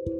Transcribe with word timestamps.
Hai, 0.00 0.16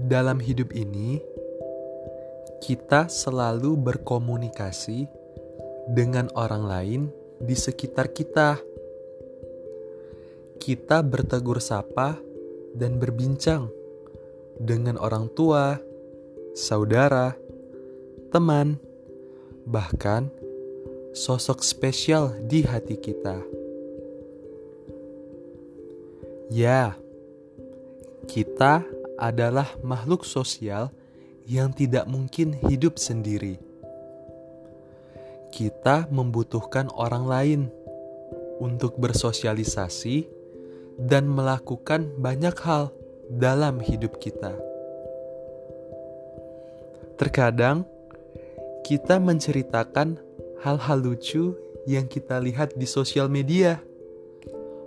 dalam 0.00 0.40
hidup 0.40 0.72
ini 0.72 1.20
kita 2.64 3.12
selalu 3.12 3.76
berkomunikasi 3.76 5.04
dengan 5.92 6.32
orang 6.32 6.64
lain 6.64 7.02
di 7.36 7.52
sekitar 7.52 8.16
kita. 8.16 8.56
Kita 10.56 11.04
bertegur 11.04 11.60
sapa 11.60 12.16
dan 12.72 12.96
berbincang 12.96 13.68
dengan 14.56 14.96
orang 15.04 15.28
tua, 15.36 15.76
saudara, 16.56 17.36
teman, 18.32 18.80
bahkan 19.68 20.32
sosok 21.16 21.64
spesial 21.64 22.36
di 22.44 22.60
hati 22.60 23.00
kita. 23.00 23.40
Ya, 26.52 26.92
kita 28.28 28.84
adalah 29.16 29.64
makhluk 29.80 30.28
sosial 30.28 30.92
yang 31.48 31.72
tidak 31.72 32.04
mungkin 32.04 32.52
hidup 32.68 33.00
sendiri. 33.00 33.56
Kita 35.48 36.04
membutuhkan 36.12 36.92
orang 36.92 37.24
lain 37.24 37.60
untuk 38.60 39.00
bersosialisasi 39.00 40.28
dan 41.00 41.32
melakukan 41.32 42.12
banyak 42.20 42.56
hal 42.60 42.92
dalam 43.32 43.80
hidup 43.80 44.20
kita. 44.20 44.52
Terkadang 47.16 47.88
kita 48.84 49.16
menceritakan 49.16 50.20
hal-hal 50.62 50.98
lucu 51.02 51.56
yang 51.84 52.08
kita 52.08 52.40
lihat 52.40 52.74
di 52.74 52.84
sosial 52.88 53.28
media, 53.28 53.80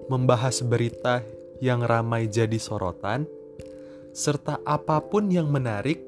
membahas 0.09 0.65
berita 0.65 1.21
yang 1.61 1.83
ramai 1.85 2.25
jadi 2.25 2.57
sorotan, 2.57 3.27
serta 4.15 4.59
apa 4.65 4.99
pun 5.03 5.29
yang 5.29 5.47
menarik 5.51 6.03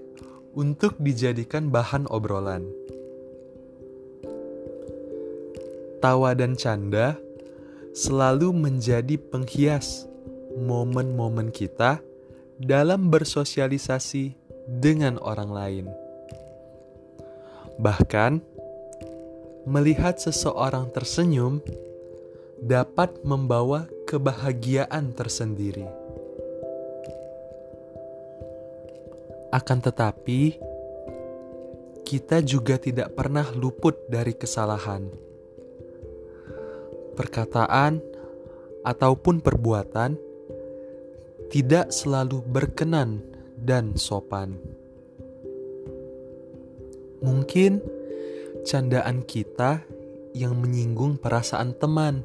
untuk 0.57 0.97
dijadikan 0.99 1.71
bahan 1.71 2.09
obrolan. 2.11 2.67
Tawa 6.01 6.33
dan 6.33 6.57
canda 6.57 7.13
selalu 7.93 8.49
menjadi 8.51 9.21
penghias 9.21 10.09
momen-momen 10.57 11.53
kita 11.53 12.01
dalam 12.57 13.13
bersosialisasi 13.13 14.33
dengan 14.67 15.21
orang 15.21 15.51
lain. 15.53 15.85
Bahkan, 17.77 18.50
melihat 19.65 20.17
seseorang 20.17 20.89
tersenyum 20.89 21.61
dapat 22.61 23.21
membawa 23.25 23.89
kebahagiaan 24.09 25.13
tersendiri. 25.13 25.85
Akan 29.51 29.83
tetapi, 29.83 30.55
kita 32.07 32.39
juga 32.41 32.79
tidak 32.79 33.13
pernah 33.17 33.45
luput 33.51 33.97
dari 34.07 34.31
kesalahan. 34.33 35.11
Perkataan 37.17 37.99
ataupun 38.81 39.43
perbuatan 39.43 40.15
tidak 41.51 41.91
selalu 41.91 42.39
berkenan 42.47 43.19
dan 43.59 43.99
sopan. 43.99 44.55
Mungkin 47.21 48.00
candaan 48.67 49.25
kita 49.25 49.81
yang 50.31 50.55
menyinggung 50.55 51.19
perasaan 51.19 51.75
teman 51.75 52.23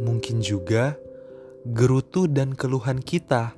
mungkin 0.00 0.44
juga 0.44 0.96
gerutu 1.66 2.28
dan 2.28 2.52
keluhan 2.52 3.00
kita 3.00 3.56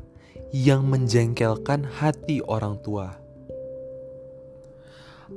yang 0.54 0.87
menjengkelkan 0.88 1.84
hati 1.84 2.41
orang 2.41 2.81
tua. 2.81 3.20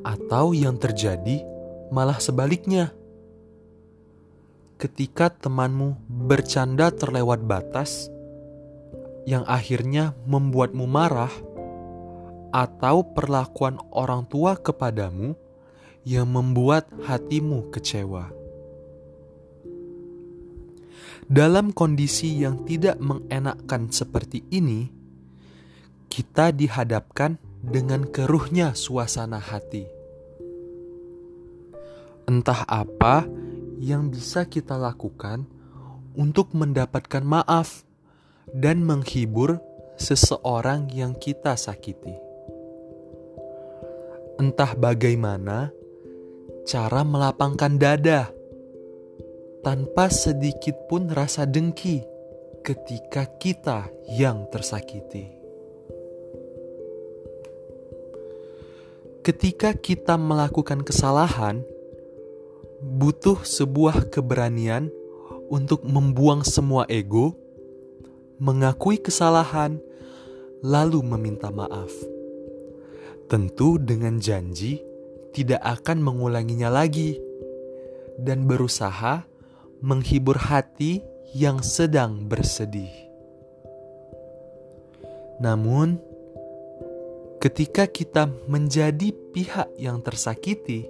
Atau 0.08 0.56
yang 0.56 0.80
terjadi 0.80 1.44
malah 1.92 2.22
sebaliknya. 2.24 2.96
Ketika 4.80 5.30
temanmu 5.30 5.94
bercanda 6.10 6.90
terlewat 6.90 7.46
batas 7.46 8.10
yang 9.30 9.46
akhirnya 9.46 10.18
membuatmu 10.26 10.90
marah, 10.90 11.30
atau 12.52 13.06
perlakuan 13.06 13.80
orang 13.96 14.28
tua 14.28 14.60
kepadamu 14.60 15.38
yang 16.08 16.30
membuat 16.30 16.90
hatimu 17.06 17.70
kecewa. 17.70 18.34
Dalam 21.32 21.72
kondisi 21.72 22.44
yang 22.44 22.68
tidak 22.68 23.00
mengenakkan 23.00 23.88
seperti 23.88 24.44
ini, 24.52 24.92
kita 26.12 26.52
dihadapkan 26.52 27.40
dengan 27.64 28.04
keruhnya 28.04 28.76
suasana 28.76 29.40
hati. 29.40 29.88
Entah 32.28 32.68
apa 32.68 33.24
yang 33.80 34.12
bisa 34.12 34.44
kita 34.44 34.76
lakukan 34.76 35.48
untuk 36.18 36.52
mendapatkan 36.52 37.24
maaf 37.24 37.88
dan 38.52 38.84
menghibur 38.84 39.64
seseorang 39.96 40.92
yang 40.92 41.16
kita 41.16 41.56
sakiti. 41.56 42.18
Entah 44.42 44.74
bagaimana 44.76 45.72
cara 46.66 47.02
melapangkan 47.02 47.74
dada 47.78 48.30
tanpa 49.66 50.10
sedikit 50.10 50.90
pun 50.90 51.10
rasa 51.10 51.46
dengki 51.46 52.02
ketika 52.62 53.26
kita 53.38 53.90
yang 54.10 54.46
tersakiti. 54.50 55.30
Ketika 59.22 59.78
kita 59.78 60.18
melakukan 60.18 60.82
kesalahan, 60.82 61.62
butuh 62.82 63.46
sebuah 63.46 64.10
keberanian 64.10 64.90
untuk 65.46 65.86
membuang 65.86 66.42
semua 66.42 66.90
ego, 66.90 67.38
mengakui 68.42 68.98
kesalahan, 68.98 69.78
lalu 70.66 71.06
meminta 71.06 71.54
maaf. 71.54 71.94
Tentu, 73.30 73.78
dengan 73.78 74.18
janji 74.18 74.91
tidak 75.32 75.64
akan 75.64 76.04
mengulanginya 76.04 76.68
lagi, 76.68 77.20
dan 78.20 78.46
berusaha 78.46 79.24
menghibur 79.82 80.38
hati 80.38 81.02
yang 81.32 81.64
sedang 81.64 82.28
bersedih. 82.28 82.92
Namun, 85.42 85.98
ketika 87.42 87.90
kita 87.90 88.30
menjadi 88.46 89.10
pihak 89.34 89.74
yang 89.80 90.04
tersakiti, 90.06 90.86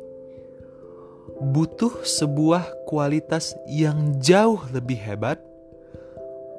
butuh 1.39 2.03
sebuah 2.03 2.83
kualitas 2.89 3.55
yang 3.69 4.19
jauh 4.19 4.59
lebih 4.75 4.99
hebat 4.99 5.39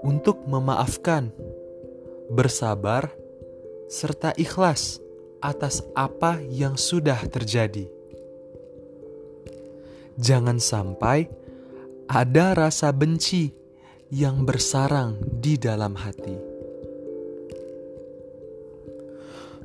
untuk 0.00 0.40
memaafkan, 0.48 1.28
bersabar, 2.32 3.12
serta 3.92 4.32
ikhlas 4.40 5.01
atas 5.42 5.82
apa 5.98 6.38
yang 6.38 6.78
sudah 6.78 7.18
terjadi. 7.26 7.90
Jangan 10.16 10.62
sampai 10.62 11.26
ada 12.06 12.54
rasa 12.54 12.94
benci 12.94 13.50
yang 14.12 14.46
bersarang 14.46 15.18
di 15.42 15.58
dalam 15.58 15.98
hati. 15.98 16.36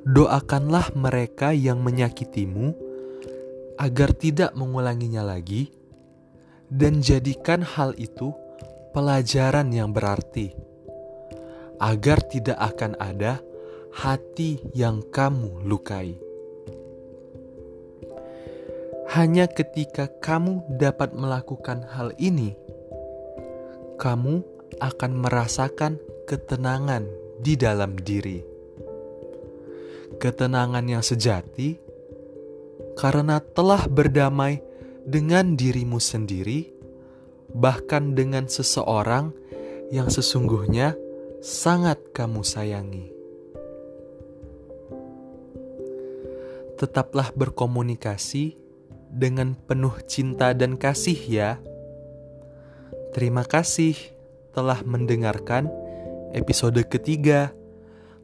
Doakanlah 0.08 0.96
mereka 0.96 1.52
yang 1.52 1.84
menyakitimu 1.84 2.72
agar 3.76 4.16
tidak 4.16 4.56
mengulanginya 4.56 5.22
lagi, 5.22 5.68
dan 6.72 7.04
jadikan 7.04 7.60
hal 7.60 7.92
itu 8.00 8.32
pelajaran 8.96 9.68
yang 9.70 9.92
berarti, 9.92 10.56
agar 11.84 12.24
tidak 12.24 12.56
akan 12.56 12.96
ada 13.04 13.44
hati 13.92 14.62
yang 14.76 15.02
kamu 15.10 15.66
lukai. 15.66 16.20
Hanya 19.08 19.48
ketika 19.48 20.12
kamu 20.20 20.78
dapat 20.78 21.16
melakukan 21.16 21.82
hal 21.90 22.12
ini, 22.20 22.54
kamu 23.98 24.46
akan 24.78 25.12
merasakan 25.18 25.98
ketenangan 26.30 27.08
di 27.42 27.58
dalam 27.58 27.98
diri. 27.98 28.44
Ketenangan 30.22 30.86
yang 30.86 31.02
sejati 31.02 31.80
karena 33.00 33.42
telah 33.42 33.88
berdamai 33.90 34.62
dengan 35.08 35.56
dirimu 35.56 35.98
sendiri, 36.04 36.68
bahkan 37.56 38.12
dengan 38.14 38.46
seseorang 38.52 39.32
yang 39.90 40.12
sesungguhnya 40.12 41.00
sangat 41.40 42.12
kamu 42.12 42.44
sayangi. 42.44 43.17
Tetaplah 46.78 47.34
berkomunikasi 47.34 48.54
dengan 49.10 49.58
penuh 49.58 49.98
cinta 50.06 50.54
dan 50.54 50.78
kasih 50.78 51.18
ya. 51.18 51.52
Terima 53.18 53.42
kasih 53.42 53.98
telah 54.54 54.86
mendengarkan 54.86 55.74
episode 56.38 56.78
ketiga 56.86 57.50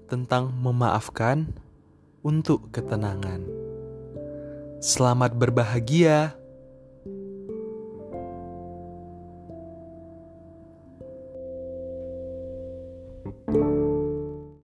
tentang 0.05 0.53
memaafkan 0.53 1.49
untuk 2.21 2.69
ketenangan. 2.69 3.41
Selamat 4.77 5.33
berbahagia. 5.33 6.37